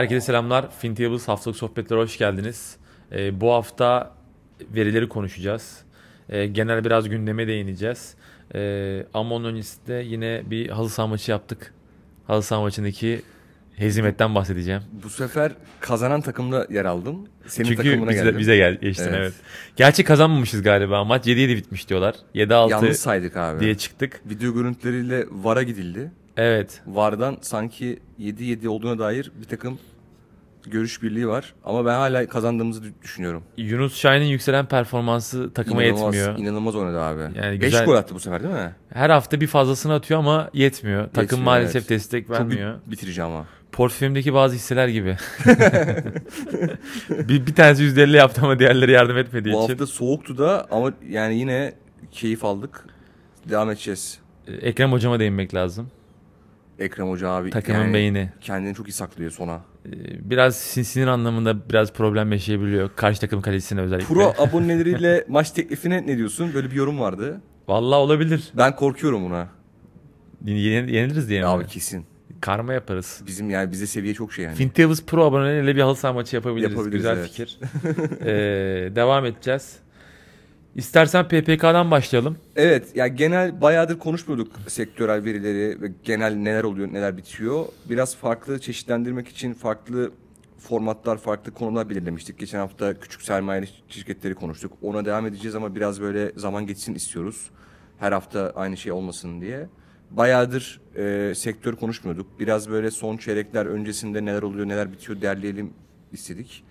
Herkese 0.00 0.26
selamlar. 0.26 0.70
FinTables 0.78 1.28
haftalık 1.28 1.56
sohbetlere 1.56 2.00
hoş 2.00 2.18
geldiniz. 2.18 2.76
Ee, 3.12 3.40
bu 3.40 3.52
hafta 3.52 4.14
verileri 4.74 5.08
konuşacağız. 5.08 5.78
Ee, 6.28 6.46
genel 6.46 6.84
biraz 6.84 7.08
gündeme 7.08 7.46
değineceğiz. 7.46 8.14
Ee, 8.54 9.06
ama 9.14 9.34
onun 9.34 9.44
öncesinde 9.44 9.94
yine 9.94 10.42
bir 10.46 10.68
halı 10.68 10.88
saha 10.88 11.06
maçı 11.06 11.30
yaptık. 11.30 11.74
Halı 12.26 12.42
saha 12.42 12.60
maçındaki 12.60 13.22
hezimetten 13.76 14.34
bahsedeceğim. 14.34 14.82
Bu 15.04 15.10
sefer 15.10 15.52
kazanan 15.80 16.20
takımda 16.20 16.66
yer 16.70 16.84
aldım. 16.84 17.28
Senin 17.46 17.68
Çünkü 17.68 17.82
takımına 17.82 18.10
bize, 18.10 18.22
geldim. 18.24 18.38
bize 18.38 18.56
gel, 18.56 18.74
geçtin 18.74 19.04
evet. 19.04 19.16
Evet. 19.18 19.34
Gerçi 19.76 20.04
kazanmamışız 20.04 20.62
galiba. 20.62 21.04
Maç 21.04 21.26
7-7 21.26 21.56
bitmiş 21.56 21.88
diyorlar. 21.88 22.14
7-6 22.34 22.70
Yanlış 22.70 22.96
saydık 22.96 23.36
abi. 23.36 23.60
diye 23.60 23.74
çıktık. 23.74 24.20
Video 24.26 24.54
görüntüleriyle 24.54 25.26
VAR'a 25.30 25.62
gidildi. 25.62 26.10
Evet. 26.36 26.82
VAR'dan 26.86 27.36
sanki 27.40 27.98
7-7 28.20 28.68
olduğuna 28.68 28.98
dair 28.98 29.32
bir 29.40 29.44
takım 29.44 29.78
görüş 30.66 31.02
birliği 31.02 31.28
var. 31.28 31.54
Ama 31.64 31.84
ben 31.86 31.94
hala 31.94 32.26
kazandığımızı 32.28 32.82
dü- 32.82 32.92
düşünüyorum. 33.02 33.42
Yunus 33.56 33.96
Şahin'in 33.96 34.26
yükselen 34.26 34.66
performansı 34.66 35.52
takıma 35.52 35.84
İnanılmaz, 35.84 36.14
yetmiyor. 36.16 36.38
inanılmaz 36.38 36.76
oynadı 36.76 37.00
abi. 37.00 37.20
Yani 37.38 37.60
5 37.60 37.70
güzel- 37.70 37.84
gol 37.84 37.94
attı 37.94 38.14
bu 38.14 38.20
sefer 38.20 38.42
değil 38.42 38.54
mi? 38.54 38.74
Her 38.92 39.10
hafta 39.10 39.40
bir 39.40 39.46
fazlasını 39.46 39.94
atıyor 39.94 40.20
ama 40.20 40.50
yetmiyor. 40.54 41.04
Takım 41.04 41.22
Yetmiyor, 41.22 41.44
maalesef 41.44 41.76
evet. 41.82 41.90
destek 41.90 42.26
Çok 42.26 42.36
vermiyor. 42.36 42.74
bit- 42.74 42.90
bitirici 42.90 43.22
ama. 43.22 43.46
Portföyümdeki 43.72 44.34
bazı 44.34 44.54
hisseler 44.54 44.88
gibi. 44.88 45.16
bir, 47.10 47.46
bir 47.46 47.54
tanesi 47.54 47.82
%50 47.82 48.16
yaptı 48.16 48.40
ama 48.44 48.58
diğerleri 48.58 48.92
yardım 48.92 49.16
etmediği 49.18 49.54
Bu 49.54 49.58
için. 49.58 49.68
hafta 49.68 49.86
soğuktu 49.86 50.38
da 50.38 50.66
ama 50.70 50.92
yani 51.08 51.38
yine 51.38 51.72
keyif 52.12 52.44
aldık. 52.44 52.84
Devam 53.48 53.70
edeceğiz. 53.70 54.18
Ekrem 54.62 54.92
hocama 54.92 55.20
değinmek 55.20 55.54
lazım. 55.54 55.90
Ekrem 56.80 57.08
Hoca 57.08 57.28
abi 57.30 57.50
Takımın 57.50 57.78
yani 57.78 57.94
beyni. 57.94 58.30
kendini 58.40 58.74
çok 58.74 58.88
iyi 58.88 58.92
saklıyor 58.92 59.30
sona. 59.30 59.60
Ee, 59.86 59.90
Biraz 60.30 60.56
sin- 60.56 60.84
sinir 60.84 61.06
anlamında 61.06 61.68
biraz 61.70 61.92
problem 61.92 62.32
yaşayabiliyor. 62.32 62.90
Karşı 62.96 63.20
takım 63.20 63.40
kalesine 63.42 63.80
özellikle. 63.80 64.14
Pro 64.14 64.34
aboneleriyle 64.38 65.24
maç 65.28 65.50
teklifine 65.50 66.06
ne 66.06 66.16
diyorsun? 66.16 66.50
Böyle 66.54 66.70
bir 66.70 66.76
yorum 66.76 67.00
vardı. 67.00 67.40
Vallahi 67.68 67.98
olabilir. 67.98 68.50
Ben 68.56 68.76
korkuyorum 68.76 69.24
buna. 69.24 69.48
Yen- 70.44 70.86
yeniliriz 70.88 71.28
diye 71.28 71.40
mi? 71.40 71.46
Abi 71.46 71.66
kesin. 71.66 72.04
Karma 72.40 72.72
yaparız. 72.72 73.22
Bizim 73.26 73.50
yani 73.50 73.72
bize 73.72 73.86
seviye 73.86 74.14
çok 74.14 74.32
şey 74.32 74.44
yani. 74.44 74.54
Fintables 74.56 75.04
Pro 75.04 75.24
aboneleriyle 75.24 75.76
bir 75.76 75.80
halı 75.80 75.96
saha 75.96 76.12
maçı 76.12 76.36
yapabiliriz. 76.36 76.70
Yapabiliriz, 76.72 76.96
Güzel 76.96 77.16
evet. 77.16 77.28
fikir. 77.30 77.58
Ee, 78.24 78.96
devam 78.96 79.24
edeceğiz. 79.26 79.76
İstersen 80.80 81.28
PPK'dan 81.28 81.90
başlayalım. 81.90 82.36
Evet 82.56 82.96
ya 82.96 83.06
genel 83.06 83.60
bayağıdır 83.60 83.98
konuşmuyorduk 83.98 84.52
sektörel 84.68 85.24
verileri 85.24 85.82
ve 85.82 85.92
genel 86.04 86.34
neler 86.34 86.64
oluyor 86.64 86.92
neler 86.92 87.16
bitiyor. 87.16 87.66
Biraz 87.90 88.16
farklı 88.16 88.58
çeşitlendirmek 88.58 89.28
için 89.28 89.54
farklı 89.54 90.12
formatlar 90.58 91.18
farklı 91.18 91.52
konular 91.54 91.90
belirlemiştik. 91.90 92.38
Geçen 92.38 92.58
hafta 92.58 93.00
küçük 93.00 93.22
sermayeli 93.22 93.68
şirketleri 93.88 94.34
konuştuk. 94.34 94.72
Ona 94.82 95.04
devam 95.04 95.26
edeceğiz 95.26 95.54
ama 95.54 95.74
biraz 95.74 96.00
böyle 96.00 96.32
zaman 96.36 96.66
geçsin 96.66 96.94
istiyoruz. 96.94 97.50
Her 97.98 98.12
hafta 98.12 98.52
aynı 98.56 98.76
şey 98.76 98.92
olmasın 98.92 99.40
diye. 99.40 99.66
Bayağıdır 100.10 100.80
e, 100.96 101.34
sektör 101.34 101.76
konuşmuyorduk. 101.76 102.40
Biraz 102.40 102.70
böyle 102.70 102.90
son 102.90 103.16
çeyrekler 103.16 103.66
öncesinde 103.66 104.24
neler 104.24 104.42
oluyor 104.42 104.68
neler 104.68 104.92
bitiyor 104.92 105.20
derleyelim 105.20 105.70
istedik. 106.12 106.64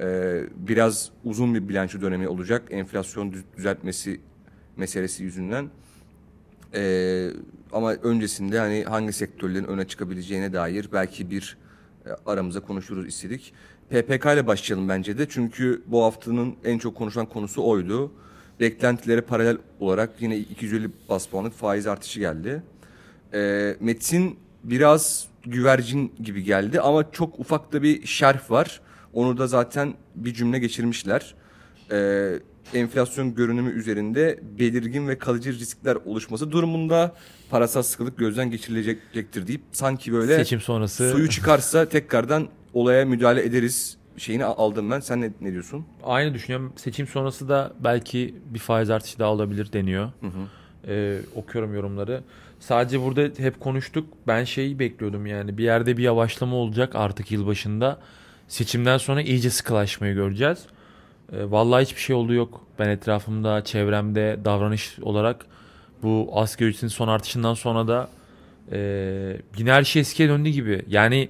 Ee, 0.00 0.42
biraz 0.56 1.10
uzun 1.24 1.54
bir 1.54 1.68
bilanço 1.68 2.00
dönemi 2.00 2.28
olacak. 2.28 2.62
Enflasyon 2.70 3.32
düz- 3.32 3.44
düzeltmesi 3.56 4.20
meselesi 4.76 5.22
yüzünden. 5.24 5.68
Ee, 6.74 7.30
ama 7.72 7.92
öncesinde 7.92 8.58
hani 8.58 8.84
hangi 8.84 9.12
sektörlerin 9.12 9.64
öne 9.64 9.84
çıkabileceğine 9.88 10.52
dair 10.52 10.88
belki 10.92 11.30
bir 11.30 11.56
e, 12.06 12.08
aramıza 12.26 12.60
konuşuruz 12.60 13.06
istedik. 13.08 13.52
PPK 13.90 14.24
ile 14.26 14.46
başlayalım 14.46 14.88
bence 14.88 15.18
de. 15.18 15.26
Çünkü 15.28 15.82
bu 15.86 16.04
haftanın 16.04 16.54
en 16.64 16.78
çok 16.78 16.96
konuşulan 16.96 17.26
konusu 17.26 17.66
oydu. 17.68 18.12
Beklentilere 18.60 19.20
paralel 19.20 19.56
olarak 19.80 20.10
yine 20.20 20.38
250 20.38 20.90
bas 21.08 21.26
puanlık 21.26 21.52
faiz 21.54 21.86
artışı 21.86 22.20
geldi. 22.20 22.62
Ee, 23.34 23.76
Metin 23.80 24.38
biraz 24.64 25.28
güvercin 25.46 26.12
gibi 26.22 26.44
geldi 26.44 26.80
ama 26.80 27.12
çok 27.12 27.38
ufak 27.40 27.72
da 27.72 27.82
bir 27.82 28.06
şerh 28.06 28.50
var. 28.50 28.80
Onu 29.14 29.38
da 29.38 29.46
zaten 29.46 29.94
bir 30.14 30.34
cümle 30.34 30.58
geçirmişler. 30.58 31.34
Ee, 31.92 32.32
enflasyon 32.74 33.34
görünümü 33.34 33.70
üzerinde 33.70 34.40
belirgin 34.58 35.08
ve 35.08 35.18
kalıcı 35.18 35.52
riskler 35.52 35.96
oluşması 36.04 36.52
durumunda 36.52 37.14
parasal 37.50 37.82
sıkılık 37.82 38.18
gözden 38.18 38.50
geçirilecektir 38.50 39.46
deyip 39.46 39.60
sanki 39.72 40.12
böyle 40.12 40.36
Seçim 40.36 40.60
sonrası. 40.60 41.10
suyu 41.10 41.28
çıkarsa 41.28 41.88
tekrardan 41.88 42.48
olaya 42.74 43.04
müdahale 43.04 43.44
ederiz 43.44 43.96
şeyini 44.16 44.44
aldım 44.44 44.90
ben. 44.90 45.00
Sen 45.00 45.20
ne, 45.20 45.30
ne 45.40 45.52
diyorsun? 45.52 45.86
Aynı 46.04 46.34
düşünüyorum. 46.34 46.72
Seçim 46.76 47.06
sonrası 47.06 47.48
da 47.48 47.72
belki 47.84 48.34
bir 48.50 48.58
faiz 48.58 48.90
artışı 48.90 49.18
daha 49.18 49.32
olabilir 49.32 49.72
deniyor. 49.72 50.12
Ee, 50.88 51.18
okuyorum 51.34 51.74
yorumları. 51.74 52.22
Sadece 52.60 53.02
burada 53.02 53.42
hep 53.42 53.60
konuştuk. 53.60 54.08
Ben 54.26 54.44
şeyi 54.44 54.78
bekliyordum 54.78 55.26
yani. 55.26 55.58
Bir 55.58 55.64
yerde 55.64 55.96
bir 55.96 56.02
yavaşlama 56.02 56.56
olacak 56.56 56.94
artık 56.94 57.30
yılbaşında. 57.30 58.00
Seçimden 58.50 58.98
sonra 58.98 59.22
iyice 59.22 59.50
sıkılaşmayı 59.50 60.14
göreceğiz. 60.14 60.66
Ee, 61.32 61.50
vallahi 61.50 61.84
hiçbir 61.84 62.00
şey 62.00 62.16
olduğu 62.16 62.34
yok. 62.34 62.66
Ben 62.78 62.88
etrafımda, 62.88 63.64
çevremde, 63.64 64.38
davranış 64.44 64.98
olarak 65.02 65.46
bu 66.02 66.30
asgari 66.34 66.68
ücretin 66.68 66.88
son 66.88 67.08
artışından 67.08 67.54
sonra 67.54 67.88
da 67.88 68.08
e, 68.72 68.78
yine 69.58 69.72
her 69.72 69.84
şey 69.84 70.00
eskiye 70.00 70.28
döndü 70.28 70.48
gibi. 70.48 70.84
Yani 70.88 71.28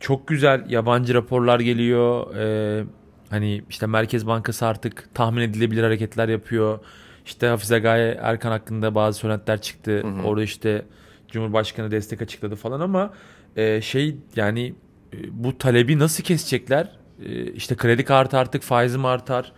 çok 0.00 0.28
güzel 0.28 0.70
yabancı 0.70 1.14
raporlar 1.14 1.60
geliyor. 1.60 2.36
Ee, 2.36 2.84
hani 3.30 3.62
işte 3.70 3.86
Merkez 3.86 4.26
Bankası 4.26 4.66
artık 4.66 5.14
tahmin 5.14 5.42
edilebilir 5.42 5.82
hareketler 5.82 6.28
yapıyor. 6.28 6.78
İşte 7.26 7.46
Hafize 7.46 7.78
Gaye 7.78 8.18
Erkan 8.22 8.50
hakkında 8.50 8.94
bazı 8.94 9.18
söylentiler 9.18 9.60
çıktı. 9.60 10.04
Orada 10.24 10.42
işte 10.42 10.82
Cumhurbaşkanı 11.28 11.90
destek 11.90 12.22
açıkladı 12.22 12.56
falan 12.56 12.80
ama 12.80 13.12
e, 13.56 13.80
şey 13.80 14.16
yani 14.36 14.60
e, 14.66 14.85
bu 15.30 15.58
talebi 15.58 15.98
nasıl 15.98 16.24
kesecekler? 16.24 16.88
E, 17.24 17.52
işte 17.52 17.76
kredi 17.76 18.04
kartı 18.04 18.38
artık 18.38 18.62
faizi 18.62 18.98
mi 18.98 19.06
artar? 19.06 19.52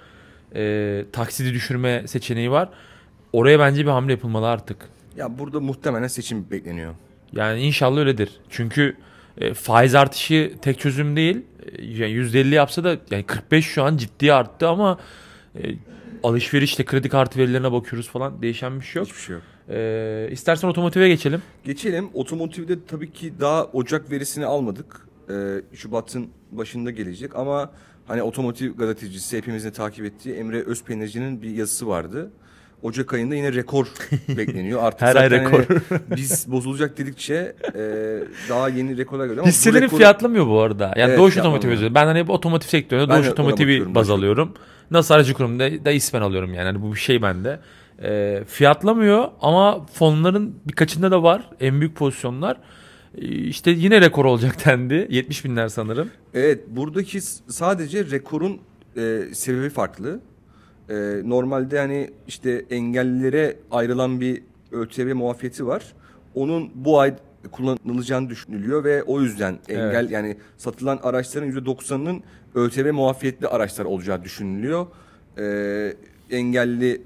E, 0.54 1.04
taksidi 1.12 1.54
düşürme 1.54 2.04
seçeneği 2.06 2.50
var. 2.50 2.68
Oraya 3.32 3.58
bence 3.58 3.84
bir 3.86 3.90
hamle 3.90 4.12
yapılmalı 4.12 4.48
artık. 4.48 4.88
Ya 5.16 5.38
burada 5.38 5.60
muhtemelen 5.60 6.08
seçim 6.08 6.50
bekleniyor. 6.50 6.94
Yani 7.32 7.60
inşallah 7.60 8.00
öyledir. 8.00 8.40
Çünkü 8.50 8.96
e, 9.38 9.54
faiz 9.54 9.94
artışı 9.94 10.52
tek 10.62 10.78
çözüm 10.78 11.16
değil. 11.16 11.36
E, 11.36 11.84
yani 11.84 12.12
%50 12.12 12.54
yapsa 12.54 12.84
da 12.84 12.96
yani 13.10 13.22
45 13.22 13.66
şu 13.66 13.82
an 13.82 13.96
ciddi 13.96 14.32
arttı 14.32 14.68
ama 14.68 14.98
e, 15.56 15.74
alışverişte 16.22 16.84
kredi 16.84 17.08
kartı 17.08 17.38
verilerine 17.38 17.72
bakıyoruz 17.72 18.08
falan 18.08 18.42
değişen 18.42 18.80
bir 18.80 18.84
şey 18.84 19.00
yok. 19.00 19.08
Hiçbir 19.08 19.20
şey 19.20 19.34
yok. 19.34 19.42
E, 19.70 20.28
istersen 20.30 20.68
otomotive 20.68 21.08
geçelim. 21.08 21.42
Geçelim. 21.64 22.08
Otomotivde 22.14 22.86
tabii 22.86 23.12
ki 23.12 23.32
daha 23.40 23.64
Ocak 23.64 24.10
verisini 24.10 24.46
almadık. 24.46 25.07
Ee, 25.30 25.34
Şubat'ın 25.76 26.28
başında 26.52 26.90
gelecek 26.90 27.36
ama 27.36 27.70
hani 28.06 28.22
otomotiv 28.22 28.72
gazetecisi 28.76 29.36
hepimizin 29.36 29.70
takip 29.70 30.04
ettiği 30.04 30.34
Emre 30.34 30.62
Özpeynirci'nin 30.62 31.42
bir 31.42 31.50
yazısı 31.50 31.88
vardı. 31.88 32.30
Ocak 32.82 33.14
ayında 33.14 33.34
yine 33.34 33.52
rekor 33.52 33.86
bekleniyor. 34.28 34.82
Artık 34.82 35.02
Her 35.02 35.16
ay 35.16 35.30
rekor. 35.30 35.64
hani 35.88 36.00
biz 36.16 36.52
bozulacak 36.52 36.98
dedikçe 36.98 37.56
e, 37.74 37.80
daha 38.48 38.68
yeni 38.68 38.96
rekorlar 38.96 39.26
görüyoruz. 39.26 39.66
Ama 39.68 39.78
rekoru- 39.78 39.96
fiyatlamıyor 39.96 40.46
bu 40.46 40.60
arada. 40.60 40.92
Yani 40.96 41.08
Evet, 41.08 41.18
Doğuş. 41.18 41.36
Otomotiv 41.38 41.70
özür. 41.70 41.94
Ben 41.94 42.06
hani 42.06 42.28
bu 42.28 42.32
otomotiv 42.32 42.68
sektöründe 42.68 43.14
Doğuş 43.14 43.28
Otomotiv'i 43.28 43.94
baz 43.94 44.10
alıyorum. 44.10 44.54
Nasıl 44.90 45.14
aracı 45.14 45.34
kurumda 45.34 45.84
da 45.84 45.90
ismen 45.90 46.20
alıyorum 46.22 46.54
yani. 46.54 46.66
Hani 46.66 46.82
bu 46.82 46.94
bir 46.94 46.98
şey 46.98 47.22
bende. 47.22 47.60
E, 48.02 48.42
fiyatlamıyor 48.46 49.28
ama 49.40 49.86
fonların 49.86 50.54
birkaçında 50.68 51.10
da 51.10 51.22
var. 51.22 51.50
En 51.60 51.80
büyük 51.80 51.96
pozisyonlar. 51.96 52.56
E, 53.18 53.26
işte 53.28 53.70
yine 53.70 54.00
rekor 54.00 54.24
olacak 54.24 54.56
dendi. 54.66 55.06
70 55.10 55.44
binler 55.44 55.68
sanırım. 55.68 56.10
Evet 56.34 56.60
buradaki 56.68 57.20
sadece 57.48 58.10
rekorun 58.10 58.58
e, 58.96 59.22
sebebi 59.32 59.70
farklı. 59.70 60.20
E, 60.90 60.94
normalde 61.24 61.78
hani 61.78 62.10
işte 62.28 62.64
engellilere 62.70 63.56
ayrılan 63.70 64.20
bir 64.20 64.42
ÖTV 64.72 65.14
muafiyeti 65.14 65.66
var. 65.66 65.84
Onun 66.34 66.70
bu 66.74 67.00
ay 67.00 67.14
kullanılacağını 67.52 68.30
düşünülüyor 68.30 68.84
ve 68.84 69.02
o 69.02 69.20
yüzden 69.20 69.58
engel 69.68 69.94
Evet. 69.94 70.10
yani 70.10 70.36
satılan 70.56 70.98
araçların 71.02 71.50
%90'ının 71.50 72.22
ÖTV 72.54 72.92
muafiyetli 72.92 73.46
araçlar 73.48 73.84
olacağı 73.84 74.24
düşünülüyor. 74.24 74.86
E, 75.38 75.94
engelli 76.30 77.02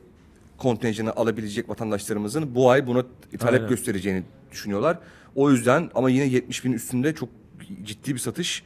kontenjanı 0.58 1.12
alabilecek 1.16 1.68
vatandaşlarımızın 1.68 2.54
bu 2.54 2.70
ay 2.70 2.86
buna 2.86 3.02
talep 3.38 3.54
Aynen. 3.60 3.68
göstereceğini 3.68 4.22
düşünüyorlar. 4.52 4.98
O 5.34 5.50
yüzden 5.50 5.90
ama 5.94 6.10
yine 6.10 6.24
70 6.24 6.64
bin 6.64 6.72
üstünde 6.72 7.14
çok 7.14 7.28
ciddi 7.84 8.14
bir 8.14 8.18
satış. 8.18 8.62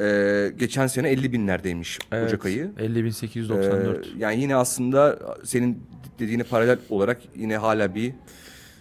Ee, 0.00 0.52
geçen 0.58 0.86
sene 0.86 1.08
50 1.08 1.32
binlerdeymiş 1.32 1.98
Ocak 2.26 2.46
ayı. 2.46 2.70
50.894. 2.78 4.04
Ee, 4.04 4.08
yani 4.18 4.40
yine 4.40 4.56
aslında 4.56 5.18
senin 5.44 5.82
dediğine 6.18 6.42
paralel 6.42 6.78
olarak 6.90 7.20
yine 7.36 7.56
hala 7.56 7.94
bir 7.94 8.12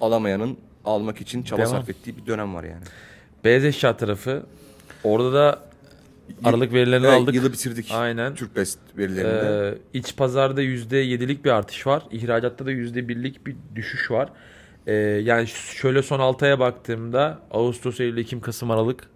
alamayanın 0.01 0.57
almak 0.85 1.21
için 1.21 1.43
çaba 1.43 1.61
Devam. 1.61 1.71
sarf 1.71 1.89
ettiği 1.89 2.17
bir 2.17 2.25
dönem 2.25 2.55
var 2.55 2.63
yani. 2.63 2.83
Beyaz 3.43 3.65
eşya 3.65 3.97
tarafı. 3.97 4.43
Orada 5.03 5.33
da 5.33 5.69
Aralık 6.43 6.73
verilerini 6.73 7.07
Evet, 7.07 7.21
aldık. 7.21 7.35
Yılı 7.35 7.53
bitirdik. 7.53 7.91
Aynen. 7.93 8.35
Türk 8.35 8.55
Best 8.55 8.79
verilerinde. 8.97 9.77
Ee, 9.93 9.99
iç 9.99 10.15
pazarda 10.15 10.61
%7'lik 10.63 11.45
bir 11.45 11.49
artış 11.49 11.87
var. 11.87 12.03
İhracatta 12.11 12.65
da 12.65 12.71
%1'lik 12.71 13.47
bir 13.47 13.55
düşüş 13.75 14.11
var. 14.11 14.29
Ee, 14.89 14.93
yani 15.23 15.47
şöyle 15.47 16.01
son 16.01 16.19
6 16.19 16.45
aya 16.45 16.59
baktığımda 16.59 17.39
Ağustos, 17.51 17.99
Eylül, 17.99 18.17
Ekim, 18.17 18.41
Kasım, 18.41 18.71
Aralık 18.71 19.09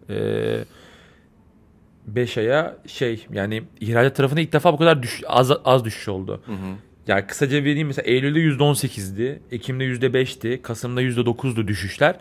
5 2.07 2.37
aya 2.37 2.77
şey 2.87 3.25
yani 3.33 3.63
ihracat 3.79 4.15
tarafında 4.15 4.41
ilk 4.41 4.53
defa 4.53 4.73
bu 4.73 4.77
kadar 4.77 5.03
düş, 5.03 5.21
az 5.27 5.51
az 5.65 5.85
düşüş 5.85 6.07
oldu. 6.07 6.41
Hı 6.45 6.51
hı. 6.51 6.75
Yani 7.07 7.27
kısaca 7.27 7.63
vereyim 7.63 7.87
mesela 7.87 8.05
Eylül'de 8.05 8.39
%18'di, 8.39 9.39
Ekim'de 9.51 9.83
%5'ti, 9.83 10.61
Kasım'da 10.61 11.01
%9'du 11.01 11.67
düşüşler. 11.67 12.15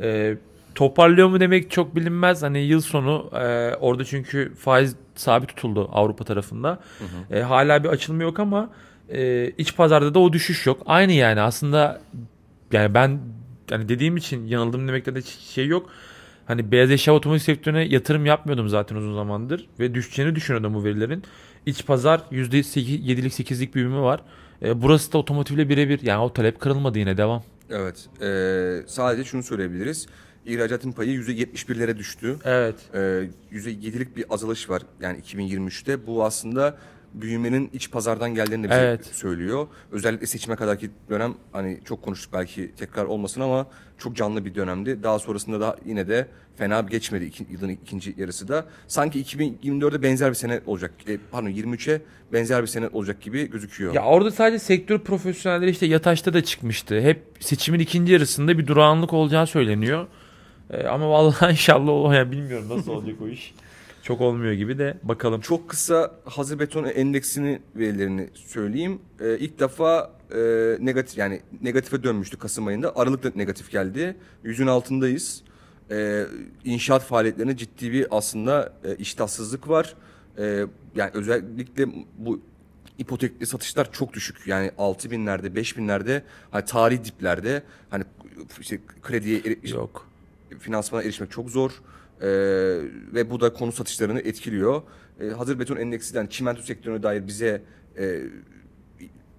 Ee, 0.00 0.36
toparlıyor 0.74 1.28
mu 1.28 1.40
demek 1.40 1.70
çok 1.70 1.96
bilinmez. 1.96 2.42
Hani 2.42 2.58
yıl 2.58 2.80
sonu 2.80 3.30
e, 3.32 3.74
orada 3.74 4.04
çünkü 4.04 4.54
faiz 4.54 4.96
sabit 5.14 5.48
tutuldu 5.48 5.88
Avrupa 5.92 6.24
tarafında. 6.24 6.78
E, 7.30 7.40
hala 7.40 7.84
bir 7.84 7.88
açılma 7.88 8.22
yok 8.22 8.40
ama 8.40 8.70
e, 9.12 9.50
iç 9.58 9.76
pazarda 9.76 10.14
da 10.14 10.18
o 10.18 10.32
düşüş 10.32 10.66
yok. 10.66 10.82
Aynı 10.86 11.12
yani 11.12 11.40
aslında 11.40 12.00
yani 12.72 12.94
ben 12.94 13.20
hani 13.70 13.88
dediğim 13.88 14.16
için 14.16 14.46
yanıldım 14.46 14.88
demekte 14.88 15.14
de 15.14 15.22
şey 15.22 15.66
yok. 15.66 15.90
Hani 16.46 16.72
beyaz 16.72 16.90
eşya 16.90 17.14
otomotiv 17.14 17.44
sektörüne 17.44 17.84
yatırım 17.84 18.26
yapmıyordum 18.26 18.68
zaten 18.68 18.96
uzun 18.96 19.14
zamandır 19.14 19.68
ve 19.80 19.94
düşeceğini 19.94 20.34
düşünüyordum 20.34 20.74
bu 20.74 20.84
verilerin. 20.84 21.22
İç 21.66 21.86
pazar 21.86 22.18
%7'lik 22.30 23.32
8'lik 23.32 23.74
büyüme 23.74 24.00
var. 24.00 24.20
E, 24.62 24.82
burası 24.82 25.12
da 25.12 25.18
otomotivle 25.18 25.68
birebir 25.68 26.00
yani 26.02 26.22
o 26.22 26.32
talep 26.32 26.60
kırılmadı 26.60 26.98
yine 26.98 27.16
devam. 27.16 27.42
Evet. 27.70 28.08
Ee, 28.22 28.82
sadece 28.86 29.24
şunu 29.24 29.42
söyleyebiliriz. 29.42 30.06
İhracatın 30.46 30.92
payı 30.92 31.20
%71'lere 31.20 31.98
düştü. 31.98 32.36
Evet. 32.44 32.74
Ee, 32.94 32.98
%7'lik 33.52 34.16
bir 34.16 34.24
azalış 34.30 34.70
var 34.70 34.82
yani 35.00 35.18
2023'te. 35.18 36.06
Bu 36.06 36.24
aslında 36.24 36.76
büyümenin 37.14 37.70
iç 37.72 37.90
pazardan 37.90 38.34
geldiğini 38.34 38.64
de 38.64 38.70
bize 38.70 38.80
Evet. 38.80 39.06
söylüyor. 39.06 39.66
Özellikle 39.92 40.26
seçime 40.26 40.56
kadarki 40.56 40.90
dönem 41.10 41.34
hani 41.52 41.80
çok 41.84 42.02
konuştuk 42.02 42.32
belki 42.32 42.72
tekrar 42.76 43.04
olmasın 43.04 43.40
ama 43.40 43.66
çok 43.98 44.16
canlı 44.16 44.44
bir 44.44 44.54
dönemdi. 44.54 45.02
Daha 45.02 45.18
sonrasında 45.18 45.60
da 45.60 45.76
yine 45.86 46.08
de 46.08 46.26
fena 46.56 46.80
geçmedi 46.80 47.24
iki, 47.24 47.46
yılın 47.50 47.68
ikinci 47.68 48.14
yarısı 48.16 48.48
da. 48.48 48.64
Sanki 48.88 49.22
2024'e 49.22 50.02
benzer 50.02 50.30
bir 50.30 50.34
sene 50.34 50.60
olacak. 50.66 50.92
E, 51.08 51.18
pardon 51.30 51.48
23'e 51.50 52.00
benzer 52.32 52.62
bir 52.62 52.66
sene 52.66 52.88
olacak 52.88 53.20
gibi 53.20 53.50
gözüküyor. 53.50 53.94
Ya 53.94 54.02
orada 54.04 54.30
sadece 54.30 54.58
sektör 54.58 54.98
profesyonelleri 54.98 55.70
işte 55.70 55.86
Yataş'ta 55.86 56.32
da 56.34 56.44
çıkmıştı. 56.44 57.00
Hep 57.00 57.22
seçimin 57.40 57.78
ikinci 57.78 58.12
yarısında 58.12 58.58
bir 58.58 58.66
durağanlık 58.66 59.12
olacağı 59.12 59.46
söyleniyor. 59.46 60.06
E, 60.70 60.86
ama 60.86 61.10
vallahi 61.10 61.50
inşallah 61.50 61.92
o 61.92 62.12
yani 62.12 62.32
bilmiyorum 62.32 62.68
nasıl 62.70 62.92
olacak 62.92 63.16
o 63.22 63.28
iş. 63.28 63.54
Çok 64.02 64.20
olmuyor 64.20 64.52
gibi 64.52 64.78
de 64.78 64.98
bakalım. 65.02 65.40
Çok 65.40 65.70
kısa 65.70 66.12
hazır 66.24 66.58
beton 66.58 66.84
endeksini 66.84 67.62
verilerini 67.76 68.30
söyleyeyim. 68.34 68.98
Ee, 69.20 69.38
ilk 69.38 69.60
defa 69.60 70.10
e, 70.34 70.38
negatif 70.80 71.18
yani 71.18 71.40
negatife 71.62 72.02
dönmüştü 72.02 72.38
Kasım 72.38 72.66
ayında. 72.66 72.96
Aralıkta 72.96 73.32
negatif 73.36 73.70
geldi. 73.70 74.16
Yüzün 74.44 74.66
altındayız. 74.66 75.42
Ee, 75.90 76.24
inşaat 76.64 77.02
faaliyetlerine 77.04 77.56
ciddi 77.56 77.92
bir 77.92 78.06
aslında 78.10 78.72
e, 78.84 78.96
iştahsızlık 78.96 79.68
var. 79.68 79.94
Ee, 80.38 80.66
yani 80.96 81.10
özellikle 81.14 81.86
bu 82.18 82.40
ipotekli 82.98 83.46
satışlar 83.46 83.92
çok 83.92 84.12
düşük. 84.12 84.46
Yani 84.46 84.70
6 84.78 85.10
binlerde, 85.10 85.54
5 85.54 85.76
binlerde, 85.76 86.22
hani 86.50 86.64
tarihi 86.64 87.04
diplerde 87.04 87.62
hani 87.90 88.04
işte 88.60 88.78
krediye 89.02 89.38
eri- 89.38 89.70
Yok. 89.70 90.08
finansmana 90.58 91.02
erişmek 91.02 91.30
çok 91.30 91.50
zor. 91.50 91.70
Ee, 92.22 92.28
ve 93.14 93.30
bu 93.30 93.40
da 93.40 93.52
konu 93.52 93.72
satışlarını 93.72 94.20
etkiliyor. 94.20 94.82
Ee, 95.20 95.28
hazır 95.28 95.58
beton 95.58 95.76
endeksinden 95.76 96.26
çimento 96.26 96.62
sektörüne 96.62 97.02
dair 97.02 97.26
bize 97.26 97.62
e, 97.98 98.20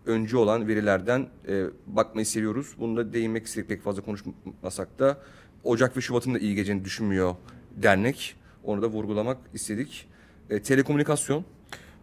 öncü 0.06 0.38
olan 0.38 0.68
verilerden 0.68 1.28
e, 1.48 1.64
bakmayı 1.88 2.26
seviyoruz. 2.26 2.74
Bunu 2.80 2.98
da 2.98 3.14
değinmek 3.14 3.46
istedik 3.46 3.70
pek 3.70 3.82
fazla 3.82 4.02
konuşmasak 4.02 5.00
da. 5.00 5.18
Ocak 5.64 5.98
ve 5.98 6.02
Şubat'ın 6.02 6.34
da 6.34 6.40
iyi 6.40 6.56
geleceğini 6.56 6.86
düşünmüyor 6.86 7.36
dernek. 7.76 8.36
Onu 8.64 8.82
da 8.82 8.88
vurgulamak 8.88 9.38
istedik. 9.54 10.08
E, 10.50 10.62
telekomünikasyon, 10.62 11.46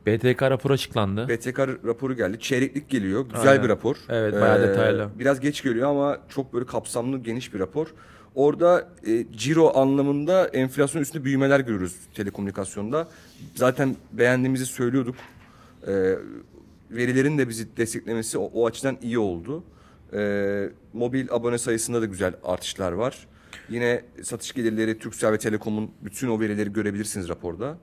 BTK 0.07 0.43
raporu 0.43 0.73
açıklandı. 0.73 1.29
BTK 1.29 1.59
raporu 1.59 2.17
geldi. 2.17 2.41
Çeyreklik 2.41 2.91
geliyor. 2.91 3.25
Güzel 3.35 3.49
Aynen. 3.51 3.65
bir 3.65 3.69
rapor. 3.69 3.97
Ee, 3.97 4.17
Evet, 4.17 4.35
bayağı 4.35 4.69
detaylı. 4.69 5.11
Biraz 5.19 5.41
geç 5.41 5.63
geliyor 5.63 5.91
ama 5.91 6.19
çok 6.29 6.53
böyle 6.53 6.67
kapsamlı, 6.67 7.19
geniş 7.19 7.55
bir 7.55 7.59
rapor. 7.59 7.95
Orada 8.35 8.89
e, 9.07 9.25
ciro 9.33 9.73
anlamında 9.79 10.47
enflasyon 10.47 11.03
üstünde 11.03 11.25
büyümeler 11.25 11.61
görüyoruz 11.61 11.97
telekomünikasyonda. 12.15 13.09
Zaten 13.55 13.97
beğendiğimizi 14.13 14.67
söylüyorduk. 14.67 15.17
E, 15.87 16.15
verilerin 16.91 17.39
de 17.39 17.49
bizi 17.49 17.77
desteklemesi 17.77 18.39
o, 18.39 18.51
o 18.55 18.67
açıdan 18.67 18.99
iyi 19.03 19.19
oldu. 19.19 19.65
E, 20.13 20.69
mobil 20.93 21.27
abone 21.31 21.59
sayısında 21.59 22.01
da 22.03 22.07
güzel 22.07 22.33
artışlar 22.45 22.93
var. 22.93 23.27
Yine 23.69 24.03
satış 24.23 24.53
gelirleri 24.53 24.99
Turkcell 24.99 25.33
ve 25.33 25.39
Telekom'un 25.39 25.91
bütün 26.03 26.29
o 26.29 26.41
verileri 26.41 26.73
görebilirsiniz 26.73 27.29
raporda. 27.29 27.79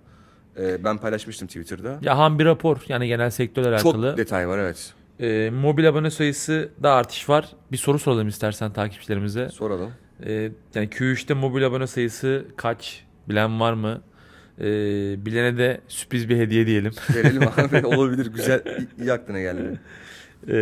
E, 0.60 0.84
ben 0.84 0.98
paylaşmıştım 0.98 1.48
Twitter'da. 1.48 2.00
Ya 2.02 2.18
ham 2.18 2.40
bir 2.40 2.46
rapor 2.46 2.78
yani 2.88 3.08
genel 3.08 3.30
sektörle 3.30 3.78
Çok 3.78 3.96
alakalı. 3.96 4.18
detay 4.18 4.48
var 4.48 4.58
evet. 4.58 4.94
E, 5.20 5.50
mobil 5.50 5.90
abone 5.90 6.12
sayısı 6.12 6.70
da 6.84 6.94
artış 6.94 7.30
var. 7.30 7.50
Bir 7.72 7.78
soru 7.78 8.00
soralım 8.00 8.28
istersen 8.28 8.74
takipçilerimize. 8.74 9.50
Soralım. 9.50 9.92
E, 10.26 10.52
yani 10.76 10.88
Q3'te 10.88 11.34
mobil 11.34 11.68
abone 11.68 11.88
sayısı 11.88 12.46
kaç? 12.56 13.06
Bilen 13.30 13.60
var 13.60 13.74
mı? 13.74 14.02
E, 14.60 14.66
bilene 15.26 15.58
de 15.58 15.82
sürpriz 15.88 16.30
bir 16.30 16.38
hediye 16.38 16.68
diyelim. 16.68 16.92
Verelim 17.16 17.44
abi 17.58 17.86
olabilir 17.88 18.26
güzel 18.26 18.64
iyi, 19.02 19.14
aklına 19.14 19.40
geldi. 19.40 19.80
E, 20.48 20.58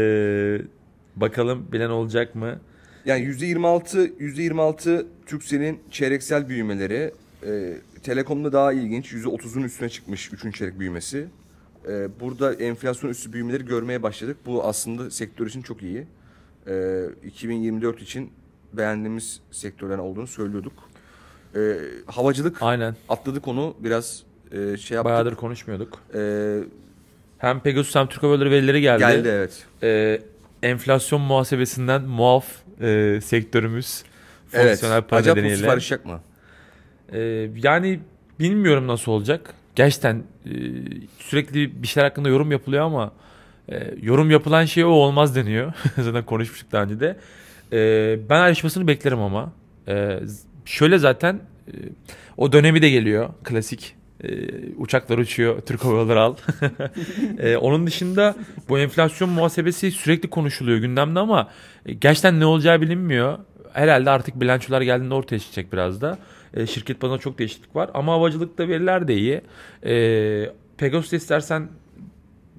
bakalım 1.16 1.68
bilen 1.72 1.90
olacak 1.90 2.36
mı? 2.36 2.60
Yani 3.06 3.22
yüzde 3.22 3.46
26 3.46 4.10
yüzde 4.20 4.44
26 4.44 5.08
Turkcell'in 5.26 5.80
çeyreksel 5.92 6.50
büyümeleri. 6.50 7.12
E, 7.48 7.74
Telekom'da 8.04 8.54
daha 8.54 8.74
ilginç 8.74 9.14
yüzde 9.14 9.28
30'un 9.28 9.64
üstüne 9.64 9.90
çıkmış 9.90 10.34
3. 10.34 10.58
çeyrek 10.58 10.80
büyümesi. 10.80 11.28
E, 11.88 12.20
burada 12.20 12.54
enflasyon 12.54 13.10
üstü 13.10 13.34
büyümeleri 13.34 13.66
görmeye 13.66 14.04
başladık. 14.04 14.38
Bu 14.46 14.64
aslında 14.64 15.12
sektör 15.12 15.48
için 15.48 15.62
çok 15.62 15.84
iyi. 15.84 16.08
E, 16.68 17.04
2024 17.26 18.02
için 18.02 18.32
beğendiğimiz 18.78 19.40
sektörler 19.52 19.98
olduğunu 19.98 20.28
söylüyorduk. 20.28 20.74
E, 21.56 21.60
havacılık 22.06 22.58
Aynen. 22.62 22.96
atladık 23.10 23.48
onu 23.48 23.76
biraz 23.80 24.24
e, 24.52 24.56
şey 24.78 24.96
yaptık. 24.96 25.06
Bayağıdır 25.06 25.36
konuşmuyorduk. 25.36 26.00
E, 26.16 26.60
Hem 27.38 27.60
Pegasus 27.60 27.96
hem 27.96 28.08
Türk 28.08 28.24
Hava 28.24 28.32
Yolları 28.34 28.52
verileri 28.52 28.82
geldi. 28.82 29.00
geldi 29.00 29.28
evet. 29.28 29.66
Ee, 29.84 30.22
enflasyon 30.64 31.22
muhasebesinden 31.22 32.02
muaf 32.02 32.46
e, 32.82 33.20
sektörümüz 33.24 34.04
Evet. 34.54 34.68
fonksiyonel 34.68 35.02
para 35.02 35.20
Acaba 35.20 35.36
bu 35.36 35.40
nedeniyle. 35.40 35.58
sipariş 35.58 35.92
yapma. 35.92 36.22
Ee, 37.14 37.50
yani 37.64 38.00
bilmiyorum 38.40 38.88
nasıl 38.88 39.12
olacak. 39.12 39.54
Gerçekten 39.76 40.24
e, 40.46 40.52
sürekli 41.20 41.84
bir 41.84 41.88
şeyler 41.88 42.10
hakkında 42.10 42.30
yorum 42.30 42.52
yapılıyor 42.52 42.84
ama 42.84 43.12
e, 43.70 43.94
yorum 44.02 44.32
yapılan 44.32 44.66
şey 44.66 44.84
o 44.86 44.88
olmaz 44.90 45.36
deniyor. 45.36 45.74
zaten 45.98 46.26
konuşmuştuk 46.26 46.72
daha 46.72 46.84
önce 46.84 47.00
de. 47.00 47.18
E, 47.74 48.20
ben 48.30 48.40
ayrışmasını 48.42 48.88
beklerim 48.88 49.20
ama. 49.20 49.54
E, 49.88 49.92
z- 49.94 50.42
şöyle 50.66 50.98
zaten 50.98 51.40
e, 51.68 51.72
o 52.38 52.52
dönemi 52.52 52.82
de 52.82 52.90
geliyor. 52.90 53.30
Klasik. 53.44 53.96
E, 54.24 54.28
uçaklar 54.78 55.18
uçuyor. 55.18 55.62
Türk 55.62 55.86
Hava 55.86 55.98
Yolları 55.98 56.22
al. 56.22 56.36
E, 57.40 57.58
onun 57.58 57.88
dışında 57.88 58.36
bu 58.70 58.80
enflasyon 58.80 59.30
muhasebesi 59.30 59.92
sürekli 59.92 60.30
konuşuluyor 60.30 60.78
gündemde 60.78 61.20
ama 61.20 61.50
e, 61.86 61.94
gerçekten 61.94 62.40
ne 62.40 62.46
olacağı 62.46 62.82
bilinmiyor. 62.82 63.38
Herhalde 63.74 64.10
artık 64.10 64.42
bilançolar 64.42 64.82
geldiğinde 64.82 65.14
ortaya 65.14 65.40
çıkacak 65.40 65.74
biraz 65.74 66.02
da. 66.02 66.18
E, 66.54 66.68
şirket 66.68 67.02
bazında 67.02 67.18
çok 67.20 67.40
değişiklik 67.40 67.76
var 67.76 67.90
ama 67.94 68.14
havacılıkta 68.14 68.68
veriler 68.68 69.08
de 69.08 69.16
iyi. 69.16 69.42
E, 69.86 70.52
Pegasus 70.78 71.14
istersen 71.14 71.68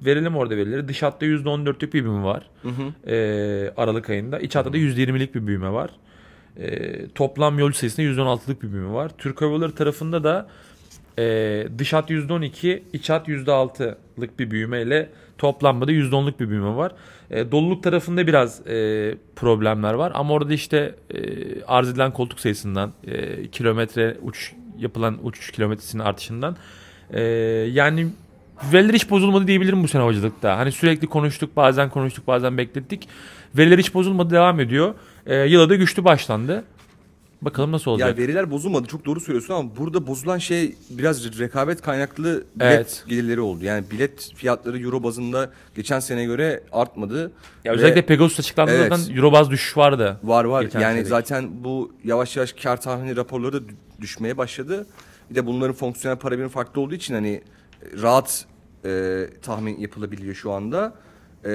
verelim 0.04 0.36
orada 0.36 0.56
verileri. 0.56 0.88
Dış 0.88 1.02
hatta 1.02 1.26
%14'lük 1.26 1.82
bir 1.82 1.92
büyüme 1.92 2.24
var. 2.24 2.50
Hı 2.62 2.68
hı. 2.68 3.10
E, 3.10 3.74
Aralık 3.76 4.10
ayında. 4.10 4.38
İç 4.38 4.56
hatta 4.56 4.72
da 4.72 4.76
%20'lik 4.76 5.34
bir 5.34 5.46
büyüme 5.46 5.72
var. 5.72 5.90
E, 6.56 7.08
toplam 7.08 7.58
yolcu 7.58 7.78
sayısında 7.78 8.06
%16'lık 8.06 8.62
bir 8.62 8.72
büyüme 8.72 8.92
var. 8.92 9.10
Türk 9.18 9.42
Hava 9.42 9.52
Yolları 9.52 9.74
tarafında 9.74 10.24
da 10.24 10.48
e, 11.18 11.68
dış 11.78 11.92
hat 11.92 12.10
%12, 12.10 12.82
iç 12.92 13.10
hat 13.10 13.28
%6'lık 13.28 14.38
bir 14.38 14.50
büyümeyle 14.50 15.08
toplamda 15.38 15.86
da 15.86 15.92
%10'luk 15.92 16.40
bir 16.40 16.48
büyüme 16.48 16.76
var. 16.76 16.92
E, 17.30 17.50
doluluk 17.52 17.82
tarafında 17.82 18.26
biraz 18.26 18.66
e, 18.66 19.14
problemler 19.36 19.94
var 19.94 20.12
ama 20.14 20.34
orada 20.34 20.54
işte 20.54 20.94
e, 21.14 21.62
arz 21.62 21.88
edilen 21.88 22.12
koltuk 22.12 22.40
sayısından, 22.40 22.92
e, 23.06 23.46
kilometre 23.46 24.16
uç 24.22 24.52
yapılan 24.78 25.18
uçuş 25.22 25.50
kilometresinin 25.50 26.02
artışından 26.02 26.56
e, 27.10 27.20
yani 27.72 28.06
veriler 28.72 28.94
hiç 28.94 29.10
bozulmadı 29.10 29.46
diyebilirim 29.46 29.82
bu 29.82 29.88
sene 29.88 30.02
havacılıkta. 30.02 30.58
Hani 30.58 30.72
sürekli 30.72 31.06
konuştuk, 31.06 31.56
bazen 31.56 31.90
konuştuk, 31.90 32.26
bazen 32.26 32.58
beklettik. 32.58 33.08
Veriler 33.56 33.78
hiç 33.78 33.94
bozulmadı, 33.94 34.30
devam 34.34 34.60
ediyor. 34.60 34.94
E, 35.26 35.36
yıla 35.36 35.68
da 35.70 35.74
güçlü 35.74 36.04
başlandı. 36.04 36.64
Bakalım 37.42 37.72
nasıl 37.72 37.90
olacak. 37.90 38.08
Ya 38.08 38.16
veriler 38.24 38.50
bozulmadı 38.50 38.86
çok 38.88 39.04
doğru 39.06 39.20
söylüyorsun 39.20 39.54
ama 39.54 39.76
burada 39.76 40.06
bozulan 40.06 40.38
şey 40.38 40.74
biraz 40.90 41.38
rekabet 41.38 41.82
kaynaklı 41.82 42.44
bilet 42.56 42.72
Evet. 42.76 43.04
gelirleri 43.08 43.40
oldu. 43.40 43.64
Yani 43.64 43.84
bilet 43.90 44.32
fiyatları 44.34 44.78
euro 44.78 45.02
bazında 45.02 45.50
geçen 45.74 46.00
sene 46.00 46.24
göre 46.24 46.62
artmadı. 46.72 47.32
ya 47.64 47.72
özellikle 47.72 48.00
Ve 48.02 48.06
Pegasus 48.06 48.40
açıklandığında 48.40 48.76
Evet. 48.76 48.92
zaten 48.96 49.16
Eurobaz 49.16 49.50
düşüş 49.50 49.76
vardı. 49.76 50.20
var 50.22 50.44
var 50.44 50.62
yani 50.62 50.72
çeyrek. 50.72 51.06
zaten 51.06 51.64
bu 51.64 51.92
yavaş 52.04 52.36
yavaş 52.36 52.52
kar 52.52 52.80
tahmini 52.80 53.16
raporları 53.16 53.52
da 53.52 53.58
dü- 53.58 53.74
düşmeye 54.00 54.36
başladı. 54.38 54.86
Bir 55.30 55.34
de 55.34 55.46
bunların 55.46 55.74
fonksiyonel 55.74 56.18
para 56.18 56.34
birimi 56.34 56.48
farklı 56.48 56.80
olduğu 56.80 56.94
için 56.94 57.14
hani 57.14 57.42
rahat 58.02 58.46
e, 58.84 59.26
tahmin 59.42 59.78
yapılabiliyor 59.80 60.34
şu 60.34 60.52
anda. 60.52 60.94
E, 61.44 61.50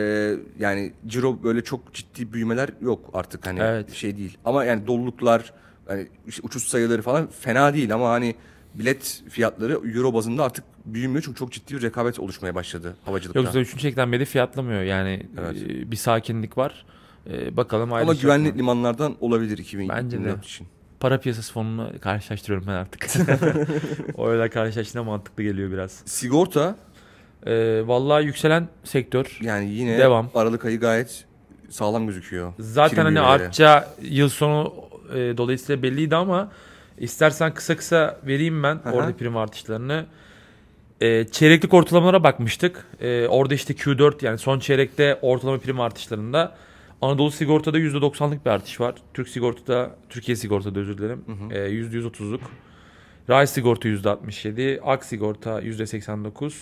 yani 0.59 0.93
ciro 1.07 1.43
böyle 1.43 1.63
çok 1.63 1.93
ciddi 1.93 2.33
büyümeler 2.33 2.69
yok 2.81 3.09
artık 3.13 3.47
hani 3.47 3.59
Evet. 3.59 3.91
şey 3.93 4.17
değil. 4.17 4.37
Ama 4.45 4.65
yani 4.65 4.87
doluluklar 4.87 5.53
hani 5.87 6.07
işte 6.27 6.41
uçuş 6.45 6.63
sayıları 6.63 7.01
falan 7.01 7.27
fena 7.27 7.73
değil 7.73 7.93
ama 7.93 8.09
hani 8.09 8.35
bilet 8.75 9.23
fiyatları 9.29 9.73
euro 9.73 10.13
bazında 10.13 10.43
artık 10.43 10.63
büyümüyor 10.85 11.23
çünkü 11.23 11.39
çok 11.39 11.51
ciddi 11.51 11.75
bir 11.75 11.81
rekabet 11.81 12.19
oluşmaya 12.19 12.55
başladı 12.55 12.95
havacılıkta. 13.05 13.39
Yoksa 13.39 13.59
3. 13.59 13.77
çeyrekten 13.77 14.11
beri 14.11 14.25
fiyatlamıyor. 14.25 14.81
Yani 14.81 15.25
Evet. 15.39 15.57
e, 15.69 15.91
bir 15.91 15.95
sakinlik 15.95 16.57
var. 16.57 16.85
E, 17.29 17.57
bakalım 17.57 17.83
ama 17.83 17.95
ayrışacak 17.95 18.21
güvenli 18.21 18.51
mı? 18.51 18.57
limanlardan 18.57 19.15
olabilir 19.19 19.49
Bence 19.51 19.61
2024 19.63 20.25
de. 20.41 20.45
için. 20.45 20.67
Para 21.01 21.19
piyasası 21.19 21.53
fonunu 21.53 21.91
karşılaştırıyorum 22.01 22.67
ben 22.67 22.73
artık. 22.73 23.07
o 24.17 24.27
öyle 24.27 24.49
karşılaştığında 24.49 25.03
mantıklı 25.03 25.43
geliyor 25.43 25.71
biraz. 25.71 25.91
Sigorta 26.05 26.75
E, 27.45 27.87
vallahi 27.87 28.25
yükselen 28.25 28.67
sektör. 28.83 29.39
Yani 29.41 29.69
yine 29.69 29.97
Devam. 29.97 30.29
Aralık 30.35 30.65
ayı 30.65 30.79
gayet 30.79 31.25
sağlam 31.69 32.07
gözüküyor. 32.07 32.53
Zaten 32.59 33.03
hani 33.03 33.19
artacağı 33.19 33.85
yıl 34.01 34.29
sonu 34.29 34.73
e, 35.13 35.37
dolayısıyla 35.37 35.83
belliydi 35.83 36.15
ama 36.15 36.51
istersen 36.97 37.53
kısa 37.53 37.75
kısa 37.75 38.19
vereyim 38.27 38.63
ben 38.63 38.75
Aha. 38.75 38.91
orada 38.91 39.13
prim 39.13 39.37
artışlarını. 39.37 40.05
E, 41.01 41.27
çeyreklik 41.27 41.73
ortalamalara 41.73 42.23
bakmıştık. 42.23 42.85
E, 42.99 43.27
orada 43.27 43.53
işte 43.53 43.73
Q4 43.73 44.25
yani 44.25 44.37
son 44.37 44.59
çeyrekte 44.59 45.19
ortalama 45.21 45.57
prim 45.57 45.79
artışlarında 45.79 46.55
Anadolu 47.01 47.31
Sigorta'da 47.31 47.79
%90'lık 47.79 48.45
bir 48.45 48.49
artış 48.51 48.79
var. 48.79 48.95
Türk 49.13 49.29
Sigorta'da, 49.29 49.95
Türkiye 50.09 50.35
Sigorta'da 50.35 50.79
özür 50.79 50.97
dilerim. 50.97 51.25
E, 51.51 51.57
%130'luk. 51.57 52.39
Ray 53.29 53.47
Sigorta 53.47 53.89
%67, 53.89 54.79
Ak 54.85 55.05
Sigorta 55.05 55.61
%89. 55.61 56.53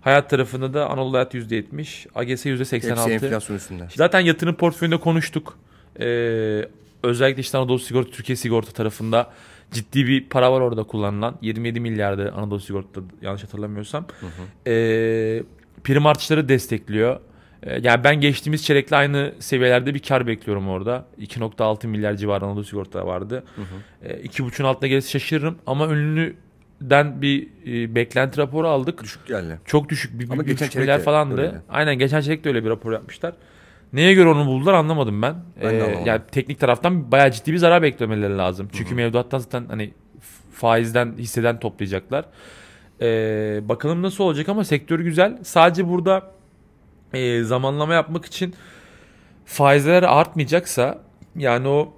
Hayat 0.00 0.30
tarafında 0.30 0.74
da 0.74 0.90
Anadolu 0.90 1.14
Hayat 1.16 1.34
%70, 1.34 2.06
AGS 2.14 2.30
Hepsi 2.30 2.48
%86. 2.48 3.10
enflasyon 3.12 3.56
üstünde. 3.56 3.88
Zaten 3.94 4.20
yatırım 4.20 4.54
portföyünde 4.54 4.96
konuştuk. 4.96 5.58
Ee, 6.00 6.68
özellikle 7.02 7.40
işte 7.40 7.58
Anadolu 7.58 7.78
Sigorta, 7.78 8.10
Türkiye 8.10 8.36
Sigorta 8.36 8.72
tarafında 8.72 9.30
ciddi 9.70 10.06
bir 10.06 10.28
para 10.28 10.52
var 10.52 10.60
orada 10.60 10.82
kullanılan. 10.82 11.36
27 11.42 11.80
milyardı 11.80 12.32
Anadolu 12.36 12.60
Sigorta'da 12.60 13.04
yanlış 13.22 13.42
hatırlamıyorsam. 13.42 14.06
Ee, 14.66 15.42
prim 15.84 16.06
artışları 16.06 16.48
destekliyor. 16.48 17.20
Ee, 17.62 17.78
yani 17.82 18.04
ben 18.04 18.20
geçtiğimiz 18.20 18.64
çeyrekle 18.64 18.96
aynı 18.96 19.34
seviyelerde 19.38 19.94
bir 19.94 19.98
kar 19.98 20.26
bekliyorum 20.26 20.68
orada. 20.68 21.04
2.6 21.20 21.86
milyar 21.86 22.14
civarı 22.14 22.44
Anadolu 22.44 22.64
Sigorta 22.64 23.06
vardı. 23.06 23.44
Ee, 24.02 24.14
2.5'un 24.14 24.64
altına 24.66 24.88
gelirse 24.88 25.08
şaşırırım. 25.18 25.58
Ama 25.66 25.88
ünlüden 25.88 27.22
bir 27.22 27.48
e, 27.66 27.94
beklenti 27.94 28.38
raporu 28.40 28.68
aldık. 28.68 29.02
Düşük 29.02 29.26
geldi. 29.26 29.58
Çok 29.64 29.88
düşük. 29.88 30.18
Bir, 30.20 30.30
Ama 30.30 30.42
bir 30.42 30.46
geçen 30.46 30.68
çeyrek 30.68 31.00
falandı. 31.00 31.34
öyleydi. 31.40 31.60
Aynen 31.68 31.98
geçen 31.98 32.20
çeyrek 32.20 32.44
de 32.44 32.48
öyle 32.48 32.64
bir 32.64 32.70
rapor 32.70 32.92
yapmışlar. 32.92 33.34
Neye 33.92 34.14
göre 34.14 34.28
onu 34.28 34.46
buldular 34.46 34.74
anlamadım 34.74 35.22
ben. 35.22 35.34
Ben 35.62 35.74
Ee, 35.74 35.82
anlamadım. 35.82 36.06
yani 36.06 36.20
teknik 36.32 36.60
taraftan 36.60 37.12
bayağı 37.12 37.30
ciddi 37.30 37.52
bir 37.52 37.58
zarar 37.58 37.82
beklemeleri 37.82 38.38
lazım. 38.38 38.68
Çünkü 38.72 38.94
mevduattan 38.94 39.38
zaten 39.38 39.64
hani 39.68 39.92
faizden 40.52 41.14
hisseden 41.18 41.60
toplayacaklar. 41.60 42.24
Ee, 43.00 43.60
bakalım 43.62 44.02
nasıl 44.02 44.24
olacak 44.24 44.48
ama 44.48 44.64
sektör 44.64 45.00
güzel. 45.00 45.38
Sadece 45.42 45.88
burada 45.88 46.30
e, 47.16 47.44
zamanlama 47.44 47.94
yapmak 47.94 48.24
için 48.24 48.54
faizler 49.44 50.02
artmayacaksa 50.02 50.98
yani 51.36 51.68
o 51.68 51.92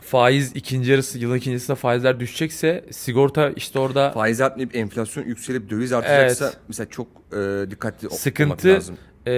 faiz 0.00 0.52
ikinci 0.56 0.90
yarısı 0.90 1.18
yılın 1.18 1.36
ikincisinde 1.36 1.76
faizler 1.76 2.20
düşecekse 2.20 2.84
sigorta 2.90 3.50
işte 3.50 3.78
orada 3.78 4.10
Faiz 4.10 4.40
artmayıp 4.40 4.76
enflasyon 4.76 5.24
yükselip 5.24 5.70
döviz 5.70 5.92
artacaksa 5.92 6.44
Evet. 6.44 6.56
mesela 6.68 6.90
çok 6.90 7.06
e, 7.32 7.70
dikkatli 7.70 8.10
Sıkıntı- 8.10 8.44
olmak 8.68 8.76
lazım. 8.76 8.96
e, 9.26 9.32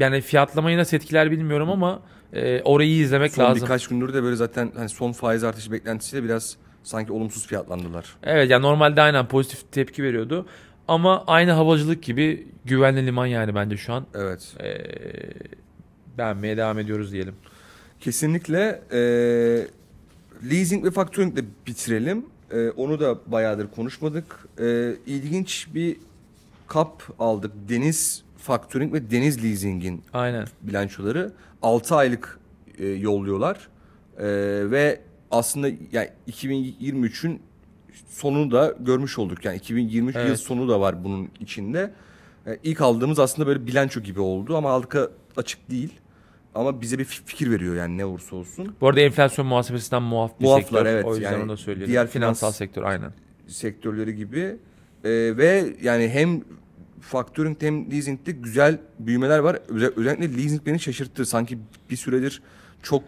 yani 0.00 0.20
fiyatlamayı 0.20 0.78
nasıl 0.78 0.96
etkiler 0.96 1.30
bilmiyorum 1.30 1.70
ama 1.70 2.02
e, 2.32 2.62
orayı 2.62 2.90
izlemek 2.90 3.32
Son 3.32 3.44
lazım. 3.44 3.62
birkaç 3.62 3.86
gündür 3.88 4.14
de 4.14 4.22
böyle 4.22 4.36
zaten 4.36 4.72
hani 4.76 4.88
son 4.88 5.12
faiz 5.12 5.44
artışı 5.44 5.72
beklentisiyle 5.72 6.24
biraz 6.24 6.56
sanki 6.82 7.12
olumsuz 7.12 7.46
fiyatlandılar. 7.46 8.04
Evet 8.22 8.50
yani 8.50 8.62
normalde 8.62 9.02
aynen 9.02 9.28
pozitif 9.28 9.72
tepki 9.72 10.02
veriyordu. 10.02 10.46
Ama 10.88 11.24
aynı 11.26 11.50
havacılık 11.50 12.02
gibi 12.02 12.46
güvenli 12.64 13.06
liman 13.06 13.26
yani 13.26 13.54
bence 13.54 13.76
şu 13.76 13.92
an. 13.92 14.06
Evet. 14.14 14.54
Ee, 14.60 14.78
beğenmeye 16.18 16.56
devam 16.56 16.78
ediyoruz 16.78 17.12
diyelim. 17.12 17.34
Kesinlikle 18.00 18.82
e, 18.92 18.98
leasing 20.50 20.84
ve 20.84 20.90
factoringle 20.90 21.44
bitirelim. 21.66 22.26
E, 22.50 22.70
onu 22.70 23.00
da 23.00 23.18
bayağıdır 23.32 23.70
konuşmadık. 23.70 24.48
E, 24.60 24.94
ilginç 25.06 25.68
bir 25.74 25.96
kap 26.66 27.02
aldık. 27.18 27.52
Deniz 27.68 28.26
Factoring 28.38 28.94
ve 28.94 29.10
Deniz 29.10 29.44
Leasing'in 29.44 30.02
Aynen. 30.12 30.46
bilançoları 30.62 31.32
6 31.62 31.96
aylık 31.96 32.38
e, 32.78 32.86
yolluyorlar. 32.86 33.68
E, 34.18 34.26
ve 34.70 35.00
aslında 35.30 35.68
yani 35.92 36.08
2023'ün 36.30 37.40
sonunu 38.08 38.50
da 38.50 38.74
görmüş 38.80 39.18
olduk. 39.18 39.44
Yani 39.44 39.56
2023 39.56 40.14
yıl 40.16 40.22
Evet. 40.22 40.38
sonu 40.40 40.68
da 40.68 40.80
var 40.80 41.04
bunun 41.04 41.28
içinde. 41.40 41.92
E, 42.46 42.58
ilk 42.62 42.80
aldığımız 42.80 43.18
aslında 43.18 43.48
böyle 43.48 43.66
bilanço 43.66 44.00
gibi 44.00 44.20
oldu 44.20 44.56
ama 44.56 44.70
halka 44.70 45.10
açık 45.36 45.70
değil. 45.70 45.92
Ama 46.54 46.80
bize 46.80 46.98
bir 46.98 47.04
fi- 47.04 47.24
fikir 47.24 47.50
veriyor 47.50 47.76
yani 47.76 47.98
ne 47.98 48.04
olursa 48.04 48.36
olsun. 48.36 48.74
Bu 48.80 48.88
arada 48.88 49.00
enflasyon 49.00 49.46
muhasebesinden 49.46 50.02
muaf 50.02 50.40
bir 50.40 50.44
Muaflar, 50.44 50.62
sektör. 50.62 50.86
evet. 50.86 51.04
O 51.04 51.14
yüzden 51.14 51.32
Yani 51.32 51.42
onu 51.42 51.48
da 51.52 51.56
söyleyelim. 51.56 51.88
diğer 51.92 52.06
Finansal 52.06 52.48
finans- 52.48 52.56
sektör 52.56 52.82
aynen. 52.82 53.12
sektörleri 53.46 54.16
gibi 54.16 54.56
E, 55.04 55.10
ve 55.36 55.64
yani 55.82 56.08
hem 56.08 56.42
factoring 57.00 57.56
hem 57.62 57.90
leasing'de 57.90 58.32
güzel 58.32 58.78
büyümeler 58.98 59.38
var. 59.38 59.58
Özel- 59.68 59.92
Özellikle 59.96 60.36
leasing 60.42 60.66
beni 60.66 60.80
şaşırttı. 60.80 61.26
Sanki 61.26 61.58
bir 61.90 61.96
süredir 61.96 62.42
çok 62.82 63.02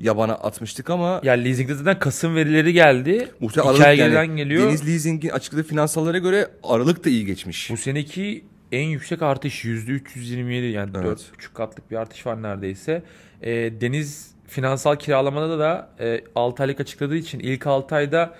yabana 0.00 0.34
atmıştık 0.34 0.90
ama 0.90 1.20
Ya 1.24 1.32
leasingde 1.32 1.74
zaten 1.74 1.98
Kasım 1.98 2.34
verileri 2.34 2.72
geldi. 2.72 3.28
muhtemelen 3.40 3.74
İki 3.74 3.84
Aralık 4.02 4.14
yani 4.14 4.36
geliyor. 4.36 4.68
Deniz 4.68 4.88
Leasing'in 4.88 5.28
açıkladığı 5.30 5.62
finansallara 5.62 6.18
göre 6.18 6.48
Aralık 6.62 7.04
da 7.04 7.08
iyi 7.10 7.26
geçmiş. 7.26 7.70
Bu 7.70 7.76
seneki 7.76 8.44
en 8.72 8.82
yüksek 8.88 9.22
artış 9.22 9.64
%327 9.64 10.70
yani 10.70 10.90
Evet. 11.04 11.18
4,5 11.38 11.54
katlık 11.54 11.90
bir 11.90 11.96
artış 11.96 12.26
var 12.26 12.42
neredeyse. 12.42 13.02
Ee, 13.42 13.50
Deniz 13.80 14.30
finansal 14.46 14.96
kiralamada 14.96 15.58
da 15.58 15.90
e, 16.00 16.20
6 16.34 16.62
aylık 16.62 16.80
açıkladığı 16.80 17.16
için 17.16 17.38
ilk 17.40 17.66
6 17.66 17.94
ayda 17.94 18.34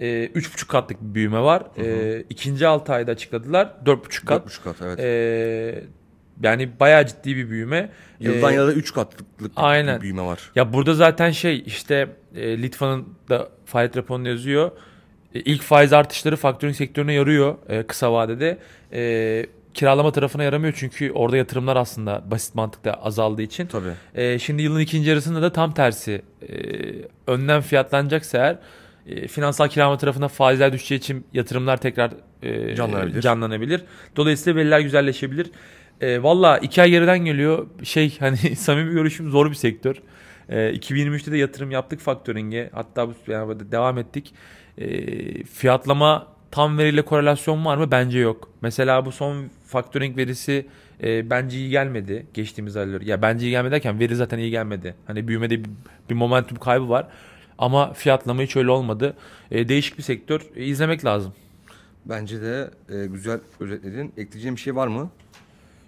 e, 0.00 0.06
3,5 0.26 0.66
katlık 0.66 1.00
bir 1.02 1.14
büyüme 1.14 1.40
var. 1.40 1.62
E, 1.78 2.20
ikinci 2.30 2.66
6 2.66 2.92
ayda 2.92 3.12
açıkladılar 3.12 3.72
4,5 3.86 4.24
kat. 4.24 4.46
4,5 4.46 4.62
kat 4.64 4.76
evet. 4.82 4.98
E, 5.00 5.84
yani 6.42 6.70
bayağı 6.80 7.06
ciddi 7.06 7.36
bir 7.36 7.50
büyüme. 7.50 7.90
Yıldan 8.20 8.52
E, 8.52 8.54
yıla 8.54 8.72
3 8.72 8.92
katlıklık 8.92 9.56
bir 9.56 9.62
aynen. 9.68 10.00
büyüme 10.00 10.22
var. 10.22 10.50
Ya 10.56 10.72
burada 10.72 10.94
zaten 10.94 11.30
şey 11.30 11.62
işte 11.66 12.08
e, 12.36 12.62
Litva'nın 12.62 13.08
da 13.28 13.48
faaliyet 13.64 13.96
raporunda 13.96 14.28
yazıyor. 14.28 14.70
E, 15.34 15.40
ilk 15.40 15.62
faiz 15.62 15.92
artışları 15.92 16.36
faktörün 16.36 16.72
sektörüne 16.72 17.12
yarıyor 17.12 17.54
e, 17.68 17.82
kısa 17.82 18.12
vadede. 18.12 18.58
E, 18.92 19.46
kiralama 19.74 20.12
tarafına 20.12 20.42
yaramıyor 20.42 20.74
çünkü 20.76 21.10
orada 21.12 21.36
yatırımlar 21.36 21.76
aslında 21.76 22.22
basit 22.30 22.54
mantıkta 22.54 22.92
azaldığı 22.92 23.42
için. 23.42 23.66
Tabii. 23.66 23.92
E, 24.14 24.38
şimdi 24.38 24.62
yılın 24.62 24.80
ikinci 24.80 25.08
yarısında 25.10 25.42
da 25.42 25.52
tam 25.52 25.74
tersi. 25.74 26.22
E, 26.48 26.52
önden 27.26 27.60
fiyatlanacaksa 27.60 28.38
eğer 28.38 28.56
e, 29.06 29.28
finansal 29.28 29.68
kiralama 29.68 29.98
tarafına 29.98 30.28
faizler 30.28 30.72
düşeceği 30.72 30.98
için 30.98 31.26
yatırımlar 31.32 31.76
tekrar 31.76 32.10
e, 32.42 32.74
Canlanabilir. 32.74 33.20
canlanabilir. 33.20 33.82
Dolayısıyla 34.16 34.60
veriler 34.60 34.80
güzelleşebilir. 34.80 35.50
E, 36.00 36.22
Valla 36.22 36.58
iki 36.58 36.82
ay 36.82 36.90
geriden 36.90 37.18
geliyor. 37.18 37.66
Şey 37.82 38.18
hani 38.18 38.36
samimi 38.56 38.92
görüşüm 38.92 39.30
zor 39.30 39.50
bir 39.50 39.54
sektör. 39.54 39.96
E, 40.48 40.56
2023'te 40.56 41.32
de 41.32 41.38
yatırım 41.38 41.70
yaptık 41.70 42.00
faktöringe. 42.00 42.70
Hatta 42.72 43.08
yani 43.26 43.72
devam 43.72 43.98
ettik. 43.98 44.34
E, 44.78 45.44
fiyatlama 45.44 46.26
tam 46.50 46.78
veriyle 46.78 47.02
korelasyon 47.02 47.64
var 47.64 47.76
mı? 47.76 47.90
Bence 47.90 48.18
yok. 48.18 48.50
Mesela 48.62 49.06
bu 49.06 49.12
son 49.12 49.44
faktöring 49.66 50.16
verisi 50.16 50.66
e, 51.02 51.30
bence 51.30 51.56
iyi 51.58 51.70
gelmedi 51.70 52.26
geçtiğimiz 52.34 52.76
aylar. 52.76 53.00
Ya 53.00 53.22
bence 53.22 53.46
iyi 53.46 53.50
gelmedi 53.50 53.72
derken 53.72 54.00
veri 54.00 54.16
zaten 54.16 54.38
iyi 54.38 54.50
gelmedi. 54.50 54.94
Hani 55.06 55.28
büyümede 55.28 55.64
bir, 55.64 55.70
bir 56.10 56.14
momentum 56.14 56.58
kaybı 56.58 56.88
var. 56.88 57.06
Ama 57.58 57.92
fiyatlama 57.92 58.42
hiç 58.42 58.56
öyle 58.56 58.70
olmadı. 58.70 59.16
E, 59.50 59.68
değişik 59.68 59.98
bir 59.98 60.02
sektör. 60.02 60.40
E, 60.56 60.64
izlemek 60.64 61.04
lazım. 61.04 61.32
Bence 62.04 62.42
de 62.42 62.70
e, 62.88 63.06
güzel 63.06 63.40
özetledin. 63.60 64.12
Ekleyeceğim 64.16 64.56
bir 64.56 64.60
şey 64.60 64.76
var 64.76 64.86
mı? 64.86 65.10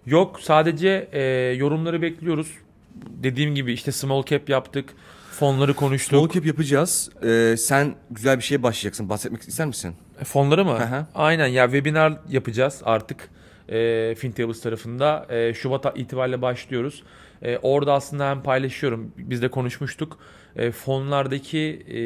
Yok 0.06 0.40
sadece 0.40 1.09
e, 1.12 1.23
yorumları 1.59 2.02
bekliyoruz. 2.02 2.50
dediğim 2.97 3.54
gibi 3.54 3.73
işte 3.73 3.92
small 3.92 4.23
cap 4.25 4.49
yaptık. 4.49 4.94
Fonları 5.32 5.75
konuştuk. 5.75 6.18
Small 6.18 6.28
cap 6.28 6.47
yapacağız. 6.47 7.11
Ee, 7.25 7.54
sen 7.59 7.94
güzel 8.11 8.38
bir 8.38 8.42
şeye 8.42 8.62
başlayacaksın. 8.62 9.09
Bahsetmek 9.09 9.42
ister 9.42 9.66
misin? 9.66 9.94
E, 10.21 10.25
Fonları 10.25 10.64
mı? 10.64 11.06
Aynen 11.14 11.47
ya 11.47 11.64
webinar 11.64 12.12
yapacağız 12.30 12.80
artık 12.85 13.28
e, 13.68 14.14
FinTables 14.14 14.61
tarafında. 14.61 15.26
E, 15.30 15.54
Şubat 15.54 15.99
itibariyle 15.99 16.42
başlıyoruz. 16.42 17.02
E, 17.42 17.59
orada 17.59 17.92
aslında 17.92 18.30
hem 18.30 18.42
paylaşıyorum. 18.42 19.12
Biz 19.18 19.42
de 19.42 19.49
konuşmuştuk. 19.49 20.18
E, 20.56 20.71
fonlardaki 20.71 21.59
e, 21.88 21.99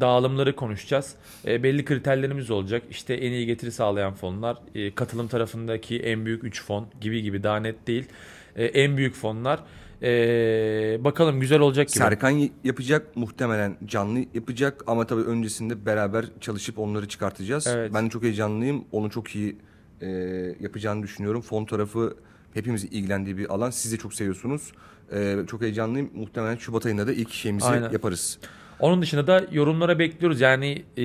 dağılımları 0.00 0.56
konuşacağız. 0.56 1.14
E, 1.46 1.62
belli 1.62 1.84
kriterlerimiz 1.84 2.50
olacak. 2.50 2.82
İşte 2.90 3.14
en 3.14 3.32
iyi 3.32 3.46
getiri 3.46 3.72
sağlayan 3.72 4.14
fonlar, 4.14 4.56
e, 4.74 4.94
katılım 4.94 5.28
tarafındaki 5.28 6.00
en 6.00 6.26
büyük 6.26 6.44
3 6.44 6.64
fon 6.64 6.86
gibi 7.00 7.22
gibi 7.22 7.42
daha 7.42 7.56
net 7.56 7.86
değil. 7.86 8.04
E, 8.56 8.64
en 8.64 8.96
büyük 8.96 9.14
fonlar. 9.14 9.60
E, 10.02 10.08
bakalım 11.00 11.40
güzel 11.40 11.60
olacak 11.60 11.88
gibi. 11.88 11.98
Serkan 11.98 12.50
yapacak. 12.64 13.16
Muhtemelen 13.16 13.76
canlı 13.86 14.24
yapacak. 14.34 14.84
Ama 14.86 15.06
tabii 15.06 15.22
öncesinde 15.22 15.86
beraber 15.86 16.24
çalışıp 16.40 16.78
onları 16.78 17.08
çıkartacağız. 17.08 17.66
Evet. 17.66 17.94
Ben 17.94 18.08
çok 18.08 18.22
heyecanlıyım. 18.22 18.84
Onu 18.92 19.10
çok 19.10 19.36
iyi 19.36 19.56
e, 20.00 20.08
yapacağını 20.60 21.02
düşünüyorum. 21.02 21.40
Fon 21.40 21.64
tarafı 21.64 22.16
hepimizin 22.54 22.88
ilgilendiği 22.88 23.38
bir 23.38 23.54
alan. 23.54 23.70
Siz 23.70 23.92
de 23.92 23.96
çok 23.96 24.14
seviyorsunuz. 24.14 24.72
E, 25.12 25.36
çok 25.46 25.62
heyecanlıyım. 25.62 26.10
Muhtemelen 26.14 26.56
Şubat 26.56 26.86
ayında 26.86 27.06
da 27.06 27.12
ilk 27.12 27.32
şeyimizi 27.32 27.66
Aynen. 27.66 27.90
yaparız. 27.90 28.38
Onun 28.80 29.02
dışında 29.02 29.26
da 29.26 29.46
yorumlara 29.52 29.98
bekliyoruz. 29.98 30.40
Yani 30.40 30.82
e, 30.96 31.04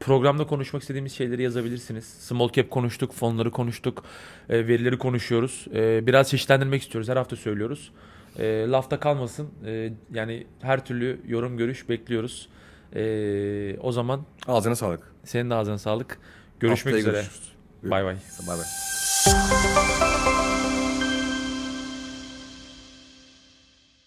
programda 0.00 0.46
konuşmak 0.46 0.82
istediğimiz 0.82 1.12
şeyleri 1.12 1.42
yazabilirsiniz. 1.42 2.04
Small 2.04 2.48
cap 2.52 2.70
konuştuk, 2.70 3.12
fonları 3.14 3.50
konuştuk, 3.50 4.04
e, 4.48 4.66
verileri 4.68 4.98
konuşuyoruz. 4.98 5.66
E, 5.74 6.06
biraz 6.06 6.30
çeşitlendirmek 6.30 6.82
istiyoruz. 6.82 7.08
Her 7.08 7.16
hafta 7.16 7.36
söylüyoruz. 7.36 7.90
E, 8.38 8.66
lafta 8.68 9.00
kalmasın. 9.00 9.48
E, 9.66 9.92
yani 10.14 10.46
her 10.62 10.84
türlü 10.84 11.20
yorum, 11.28 11.56
görüş 11.56 11.88
bekliyoruz. 11.88 12.48
E, 12.94 13.76
o 13.80 13.92
zaman 13.92 14.20
Ağzına 14.46 14.76
sağlık. 14.76 15.12
senin 15.24 15.50
de 15.50 15.54
ağzına 15.54 15.78
sağlık. 15.78 16.18
Görüşmek 16.60 16.94
Haftaya 16.94 17.00
üzere. 17.00 17.12
görüşürüz. 17.22 17.52
Bay 17.82 18.04
bay. 18.04 18.16
Bay 18.48 18.58
bay. 18.58 20.07